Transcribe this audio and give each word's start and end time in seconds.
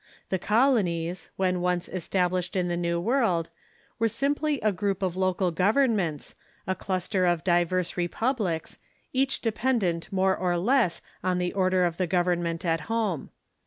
The 0.29 0.39
colonies, 0.39 1.29
when 1.35 1.61
once 1.61 1.87
established 1.87 2.55
in 2.55 2.69
the 2.69 2.75
Xew 2.75 2.99
World, 2.99 3.51
Avere 4.01 4.09
simply 4.09 4.59
a 4.61 4.71
group 4.71 5.03
of 5.03 5.15
local 5.15 5.51
governments, 5.51 6.33
a 6.65 6.73
cluster 6.73 7.27
of 7.27 7.43
diverse 7.43 7.95
republics, 7.97 8.79
each 9.13 9.41
dependent 9.41 10.11
more 10.11 10.35
or 10.35 10.57
less 10.57 11.03
on 11.23 11.37
the 11.37 11.53
order 11.53 11.83
of 11.85 11.97
the 11.97 12.07
government 12.07 12.65
at 12.65 12.81
home. 12.89 13.29